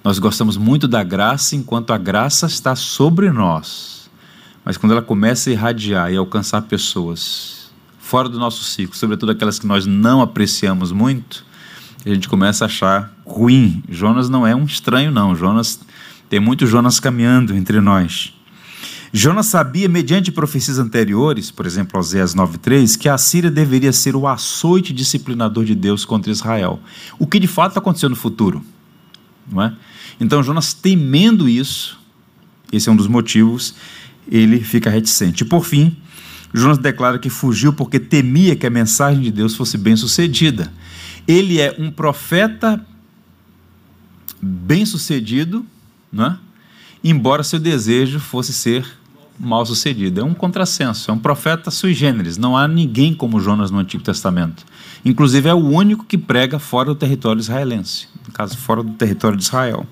[0.03, 4.09] Nós gostamos muito da graça enquanto a graça está sobre nós.
[4.63, 9.57] Mas quando ela começa a irradiar e alcançar pessoas fora do nosso ciclo, sobretudo aquelas
[9.57, 11.43] que nós não apreciamos muito,
[12.05, 13.83] a gente começa a achar ruim.
[13.89, 15.35] Jonas não é um estranho, não.
[15.35, 15.79] Jonas
[16.29, 18.33] tem muito Jonas caminhando entre nós.
[19.13, 24.25] Jonas sabia, mediante profecias anteriores, por exemplo, Oséias 9,3, que a Síria deveria ser o
[24.25, 26.79] açoite disciplinador de Deus contra Israel.
[27.19, 28.63] O que de fato aconteceu no futuro.
[29.51, 29.73] Não é?
[30.19, 31.99] Então, Jonas, temendo isso,
[32.71, 33.75] esse é um dos motivos,
[34.29, 35.43] ele fica reticente.
[35.43, 35.97] E por fim,
[36.53, 40.71] Jonas declara que fugiu porque temia que a mensagem de Deus fosse bem sucedida.
[41.27, 42.85] Ele é um profeta
[44.41, 45.65] bem sucedido,
[46.09, 46.37] não é?
[47.03, 49.00] embora seu desejo fosse ser
[49.41, 50.21] mal sucedido.
[50.21, 52.37] É um contrassenso, é um profeta sui generis.
[52.37, 54.63] Não há ninguém como Jonas no Antigo Testamento.
[55.03, 59.35] Inclusive, é o único que prega fora do território israelense, no caso, fora do território
[59.35, 59.85] de Israel.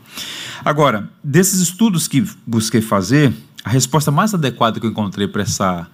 [0.63, 3.33] Agora, desses estudos que busquei fazer,
[3.63, 5.87] a resposta mais adequada que eu encontrei para essa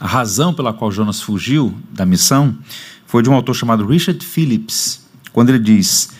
[0.00, 2.58] a razão pela qual Jonas fugiu da missão
[3.06, 6.10] foi de um autor chamado Richard Phillips, quando ele diz: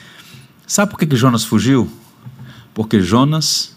[0.64, 1.90] Sabe por que, que Jonas fugiu?
[2.72, 3.76] Porque Jonas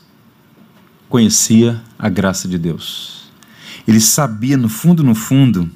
[1.16, 3.30] conhecia a graça de Deus.
[3.88, 5.72] Ele sabia, no fundo, no fundo,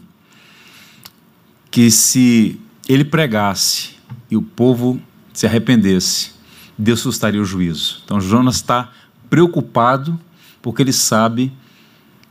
[1.72, 3.92] que se ele pregasse
[4.30, 6.32] e o povo se arrependesse,
[6.78, 8.02] Deus sustaria o juízo.
[8.04, 8.92] Então Jonas está
[9.30, 10.20] preocupado
[10.62, 11.54] porque ele sabe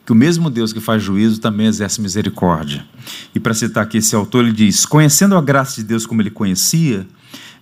[0.04, 2.86] que o mesmo Deus que faz juízo também exerce misericórdia.
[3.34, 6.30] E para citar aqui esse autor, ele diz: Conhecendo a graça de Deus como ele
[6.30, 7.08] conhecia,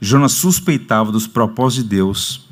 [0.00, 2.48] Jonas suspeitava dos propósitos de Deus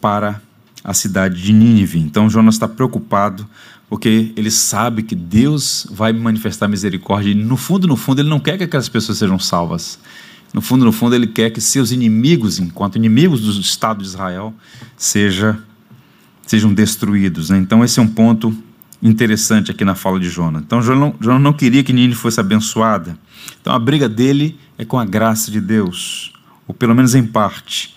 [0.00, 0.47] para
[0.82, 1.98] a cidade de Nínive.
[1.98, 3.46] Então Jonas está preocupado
[3.88, 8.38] porque ele sabe que Deus vai manifestar misericórdia e no fundo, no fundo, ele não
[8.38, 9.98] quer que aquelas pessoas sejam salvas.
[10.52, 14.54] No fundo, no fundo, ele quer que seus inimigos, enquanto inimigos do Estado de Israel,
[14.96, 15.58] seja,
[16.46, 17.50] sejam destruídos.
[17.50, 17.58] Né?
[17.58, 18.56] Então, esse é um ponto
[19.02, 20.62] interessante aqui na fala de Jonas.
[20.62, 23.18] Então, Jonas não, não queria que Nínive fosse abençoada.
[23.60, 26.32] Então, a briga dele é com a graça de Deus,
[26.66, 27.94] ou pelo menos em parte.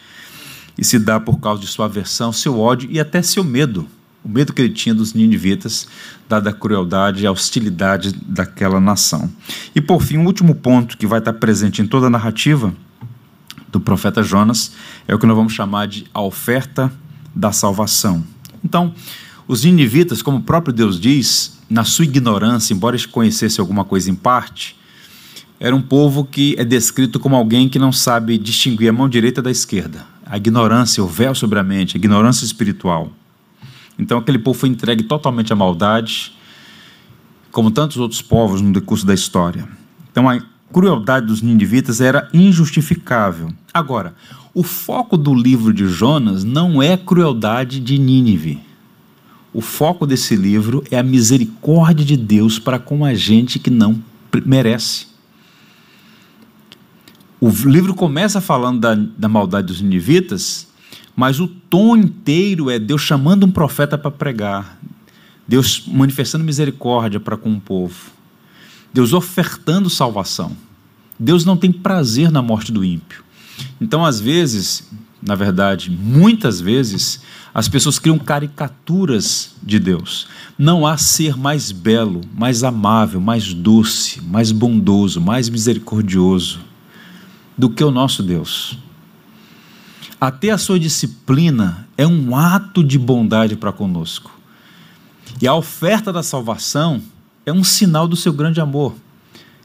[0.78, 3.88] E se dá por causa de sua aversão, seu ódio e até seu medo
[4.24, 5.88] o medo que ele tinha dos ninivitas,
[6.30, 9.30] dada a crueldade e a hostilidade daquela nação.
[9.76, 12.74] E por fim, o último ponto que vai estar presente em toda a narrativa
[13.72, 14.74] do profeta Jonas
[15.08, 16.92] é o que nós vamos chamar de a oferta
[17.34, 18.24] da salvação.
[18.64, 18.94] Então,
[19.48, 24.12] os ninivitas, como o próprio Deus diz, na sua ignorância, embora eles conhecessem alguma coisa
[24.12, 24.78] em parte,
[25.60, 29.42] era um povo que é descrito como alguém que não sabe distinguir a mão direita
[29.42, 30.11] da esquerda.
[30.32, 33.12] A ignorância, o véu sobre a mente, a ignorância espiritual.
[34.00, 36.32] Então aquele povo foi entregue totalmente à maldade,
[37.52, 39.68] como tantos outros povos no decurso da história.
[40.10, 40.40] Então a
[40.72, 43.52] crueldade dos ninivitas era injustificável.
[43.74, 44.16] Agora,
[44.54, 48.62] o foco do livro de Jonas não é a crueldade de Nínive.
[49.54, 54.02] O foco desse livro é a misericórdia de Deus para com a gente que não
[54.46, 55.11] merece.
[57.44, 60.68] O livro começa falando da, da maldade dos ninivitas,
[61.16, 64.78] mas o tom inteiro é Deus chamando um profeta para pregar,
[65.48, 68.12] Deus manifestando misericórdia para com o povo,
[68.94, 70.56] Deus ofertando salvação.
[71.18, 73.24] Deus não tem prazer na morte do ímpio.
[73.80, 74.88] Então, às vezes,
[75.20, 80.28] na verdade, muitas vezes, as pessoas criam caricaturas de Deus.
[80.60, 86.70] Não há ser mais belo, mais amável, mais doce, mais bondoso, mais misericordioso
[87.62, 88.76] do que o nosso Deus.
[90.20, 94.32] Até a sua disciplina é um ato de bondade para conosco.
[95.40, 97.00] E a oferta da salvação
[97.46, 98.96] é um sinal do seu grande amor.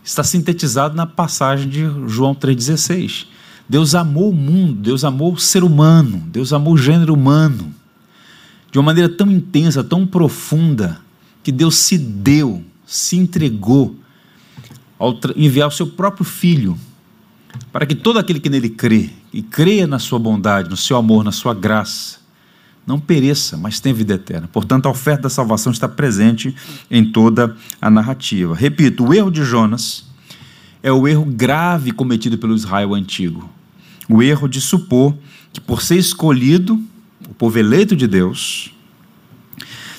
[0.05, 3.29] Está sintetizado na passagem de João 3,16.
[3.67, 7.75] Deus amou o mundo, Deus amou o ser humano, Deus amou o gênero humano
[8.71, 11.01] de uma maneira tão intensa, tão profunda,
[11.43, 13.97] que Deus se deu, se entregou
[14.99, 16.79] ao enviar o seu próprio filho
[17.73, 21.25] para que todo aquele que nele crê, e creia na sua bondade, no seu amor,
[21.25, 22.19] na sua graça,
[22.87, 24.49] não pereça, mas tenha vida eterna.
[24.51, 26.55] Portanto, a oferta da salvação está presente
[26.90, 28.55] em toda a narrativa.
[28.55, 30.07] Repito, o erro de Jonas
[30.83, 33.51] é o erro grave cometido pelo Israel antigo.
[34.09, 35.16] O erro de supor
[35.53, 36.81] que, por ser escolhido,
[37.29, 38.73] o povo eleito de Deus,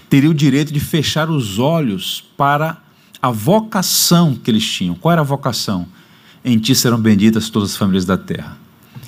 [0.09, 2.81] teria o direito de fechar os olhos para
[3.21, 4.95] a vocação que eles tinham.
[4.95, 5.87] Qual era a vocação?
[6.47, 8.57] Em ti serão benditas todas as famílias da terra.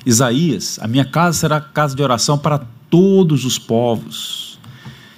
[0.04, 2.58] Isaías, a minha casa será casa de oração para
[2.90, 4.60] todos os povos.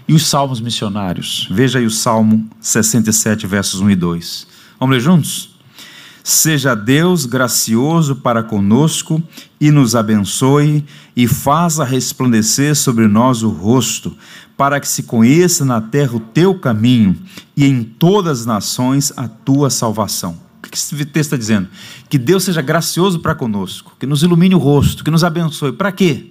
[0.07, 1.49] E os salmos missionários?
[1.51, 4.47] Veja aí o Salmo 67, versos 1 e 2.
[4.79, 5.51] Vamos ler juntos?
[6.23, 9.21] Seja Deus gracioso para conosco
[9.61, 10.85] e nos abençoe
[11.17, 14.17] e faça resplandecer sobre nós o rosto,
[14.57, 17.17] para que se conheça na terra o teu caminho
[17.57, 21.69] e em todas as nações a tua salvação que esse texto está dizendo?
[22.09, 25.71] Que Deus seja gracioso para conosco, que nos ilumine o rosto, que nos abençoe.
[25.71, 26.31] Para quê?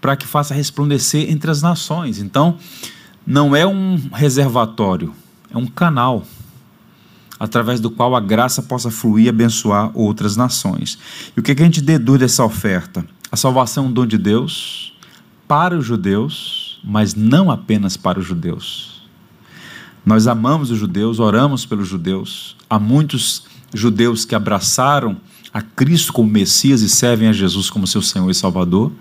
[0.00, 2.18] Para que faça resplandecer entre as nações.
[2.18, 2.58] Então,
[3.26, 5.14] não é um reservatório,
[5.50, 6.24] é um canal
[7.38, 10.98] através do qual a graça possa fluir e abençoar outras nações.
[11.34, 13.02] E o que, que a gente deduz dessa oferta?
[13.32, 14.92] A salvação é um dom de Deus
[15.48, 18.99] para os judeus, mas não apenas para os judeus
[20.04, 22.56] nós amamos os judeus, oramos pelos judeus.
[22.68, 23.44] Há muitos
[23.74, 25.16] judeus que abraçaram
[25.52, 28.92] a Cristo como Messias e servem a Jesus como seu Senhor e Salvador.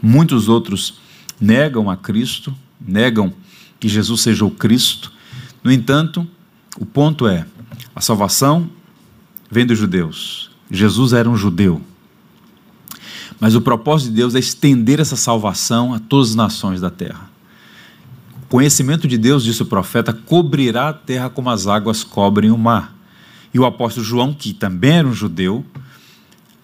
[0.00, 0.98] Muitos outros
[1.40, 3.32] negam a Cristo, negam
[3.80, 5.12] que Jesus seja o Cristo.
[5.64, 6.26] No entanto,
[6.78, 7.46] o ponto é:
[7.94, 8.70] a salvação
[9.50, 10.50] vem dos judeus.
[10.70, 11.80] Jesus era um judeu.
[13.40, 17.25] Mas o propósito de Deus é estender essa salvação a todas as nações da terra
[18.48, 22.96] conhecimento de Deus, disse o profeta, cobrirá a terra como as águas cobrem o mar.
[23.52, 25.64] E o apóstolo João, que também era um judeu,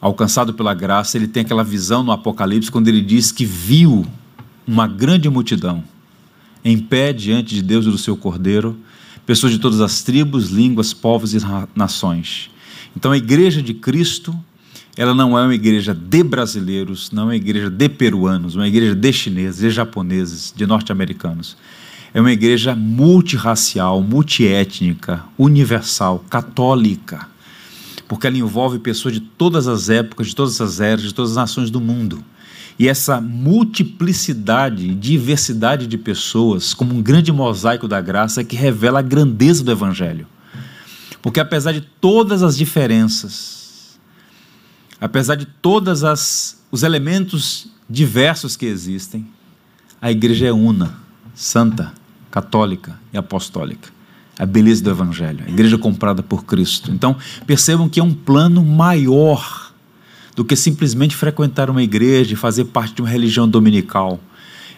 [0.01, 4.05] alcançado pela graça, ele tem aquela visão no Apocalipse quando ele diz que viu
[4.67, 5.83] uma grande multidão,
[6.65, 8.77] em pé diante de Deus e do seu Cordeiro,
[9.25, 11.39] pessoas de todas as tribos, línguas, povos e
[11.75, 12.51] nações.
[12.97, 14.37] Então a igreja de Cristo,
[14.97, 18.95] ela não é uma igreja de brasileiros, não é uma igreja de peruanos, uma igreja
[18.95, 21.57] de chineses, de japoneses, de norte-americanos.
[22.13, 27.27] É uma igreja multirracial, multiétnica, universal, católica,
[28.07, 31.37] porque ela envolve pessoas de todas as épocas, de todas as eras, de todas as
[31.37, 32.23] nações do mundo.
[32.79, 38.99] E essa multiplicidade, diversidade de pessoas, como um grande mosaico da graça, é que revela
[38.99, 40.27] a grandeza do Evangelho.
[41.23, 43.62] Porque apesar de todas as diferenças,
[45.03, 46.05] apesar de todos
[46.71, 49.27] os elementos diversos que existem,
[50.01, 50.95] a igreja é una,
[51.35, 51.93] santa,
[52.31, 53.91] católica e apostólica.
[54.39, 56.93] A beleza do Evangelho, a igreja comprada por Cristo.
[56.93, 59.73] Então, percebam que é um plano maior
[60.37, 64.21] do que simplesmente frequentar uma igreja e fazer parte de uma religião dominical.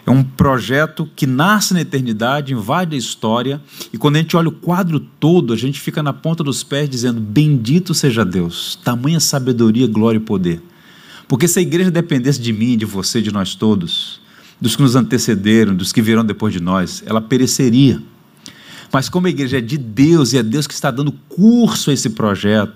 [0.05, 3.59] É um projeto que nasce na eternidade, invade a história,
[3.91, 6.87] e quando a gente olha o quadro todo, a gente fica na ponta dos pés
[6.87, 10.61] dizendo: Bendito seja Deus, tamanha sabedoria, glória e poder.
[11.27, 14.21] Porque se a igreja dependesse de mim, de você, de nós todos,
[14.61, 18.01] dos que nos antecederam, dos que virão depois de nós, ela pereceria.
[18.91, 21.93] Mas como a igreja é de Deus e é Deus que está dando curso a
[21.93, 22.73] esse projeto,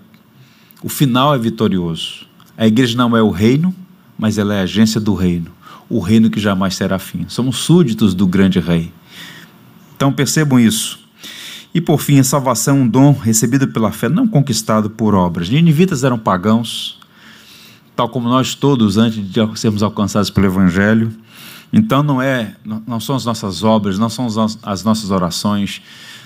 [0.81, 2.25] o final é vitorioso.
[2.57, 3.73] A igreja não é o reino,
[4.17, 5.51] mas ela é a agência do reino,
[5.89, 7.25] o reino que jamais será fim.
[7.27, 8.91] Somos súditos do grande rei.
[9.95, 10.99] Então percebam isso.
[11.73, 15.49] E por fim, a salvação é um dom recebido pela fé, não conquistado por obras.
[15.49, 16.99] Ninivitas eram pagãos,
[17.95, 21.11] tal como nós todos antes de sermos alcançados pelo Evangelho.
[21.71, 24.25] Então não é, não são as nossas obras, não são
[24.63, 25.81] as nossas orações,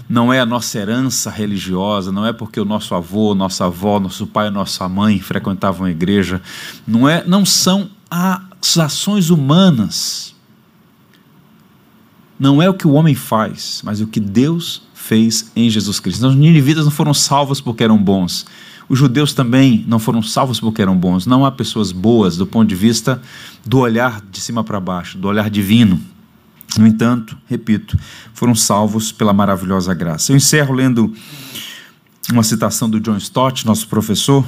[0.08, 4.26] não é a nossa herança religiosa, não é porque o nosso avô, nossa avó, nosso
[4.26, 6.42] pai, nossa mãe frequentavam a igreja,
[6.88, 10.36] não é, não são as ações humanas.
[12.38, 16.20] Não é o que o homem faz, mas o que Deus fez em Jesus Cristo.
[16.20, 18.46] Então, os ninivitas não foram salvos porque eram bons.
[18.88, 21.26] Os judeus também não foram salvos porque eram bons.
[21.26, 23.20] Não há pessoas boas do ponto de vista
[23.66, 26.00] do olhar de cima para baixo, do olhar divino.
[26.78, 27.98] No entanto, repito,
[28.36, 30.32] foram salvos pela maravilhosa graça.
[30.32, 31.12] Eu encerro lendo
[32.32, 34.48] uma citação do John Stott, nosso professor,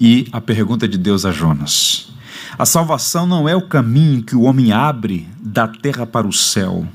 [0.00, 2.12] e a pergunta de Deus a Jonas.
[2.56, 6.86] A salvação não é o caminho que o homem abre da terra para o céu,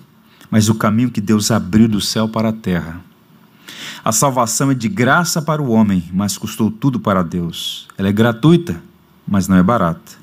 [0.50, 3.02] mas o caminho que Deus abriu do céu para a terra.
[4.04, 7.88] A salvação é de graça para o homem, mas custou tudo para Deus.
[7.98, 8.82] Ela é gratuita,
[9.28, 10.14] mas não é barata.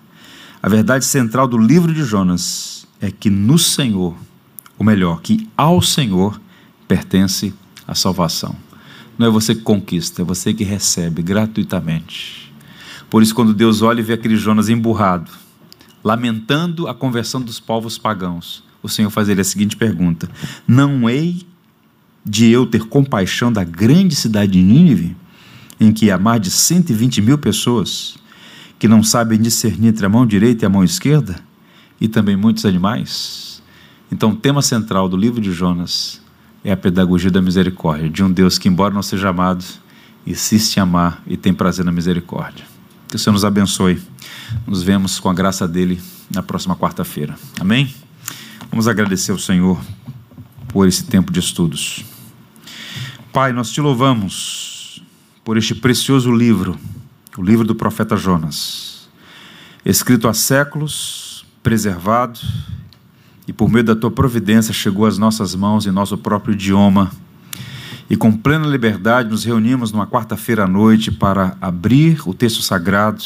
[0.62, 4.16] A verdade central do livro de Jonas é que no Senhor,
[4.78, 6.40] ou melhor, que ao Senhor
[6.88, 7.52] pertence
[7.86, 8.56] a salvação.
[9.18, 12.45] Não é você que conquista, é você que recebe gratuitamente.
[13.16, 15.30] Por isso, quando Deus olha e vê aquele Jonas emburrado,
[16.04, 20.28] lamentando a conversão dos povos pagãos, o Senhor faz ele a seguinte pergunta:
[20.68, 21.46] Não hei
[22.22, 25.16] de eu ter compaixão da grande cidade de Nínive,
[25.80, 28.18] em que há mais de 120 mil pessoas
[28.78, 31.42] que não sabem discernir entre a mão direita e a mão esquerda?
[31.98, 33.62] e também muitos animais.
[34.12, 36.20] Então, o tema central do livro de Jonas
[36.62, 39.64] é a pedagogia da misericórdia, de um Deus que, embora não seja amado,
[40.26, 42.75] insiste em amar e tem prazer na misericórdia.
[43.08, 44.02] Que o Senhor nos abençoe.
[44.66, 46.00] Nos vemos com a graça dele
[46.34, 47.36] na próxima quarta-feira.
[47.60, 47.94] Amém?
[48.70, 49.80] Vamos agradecer ao Senhor
[50.68, 52.04] por esse tempo de estudos.
[53.32, 55.02] Pai, nós te louvamos
[55.44, 56.76] por este precioso livro,
[57.36, 59.08] o livro do profeta Jonas,
[59.84, 62.40] escrito há séculos preservado
[63.46, 67.10] e por meio da tua providência chegou às nossas mãos em nosso próprio idioma.
[68.08, 73.22] E com plena liberdade nos reunimos numa quarta-feira à noite para abrir o texto sagrado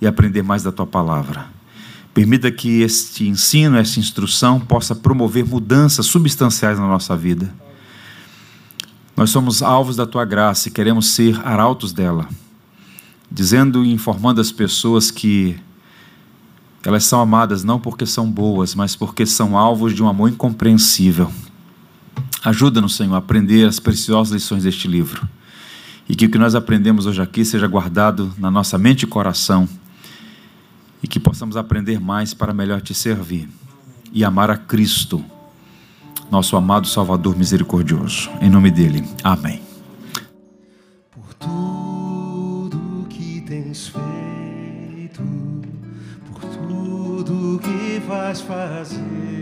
[0.00, 1.46] e aprender mais da tua palavra.
[2.12, 7.52] Permita que este ensino, esta instrução possa promover mudanças substanciais na nossa vida.
[9.16, 12.28] Nós somos alvos da tua graça e queremos ser arautos dela,
[13.30, 15.58] dizendo e informando as pessoas que
[16.84, 21.30] elas são amadas não porque são boas, mas porque são alvos de um amor incompreensível.
[22.44, 25.28] Ajuda-nos, Senhor, a aprender as preciosas lições deste livro.
[26.08, 29.68] E que o que nós aprendemos hoje aqui seja guardado na nossa mente e coração.
[31.02, 33.48] E que possamos aprender mais para melhor te servir
[34.12, 35.24] e amar a Cristo,
[36.30, 38.28] nosso amado Salvador misericordioso.
[38.40, 39.04] Em nome dele.
[39.22, 39.62] Amém.
[41.10, 44.12] Por tudo que tens feito
[48.12, 49.41] vais fazer por